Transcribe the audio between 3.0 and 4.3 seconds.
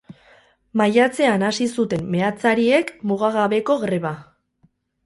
mugagabeko greba.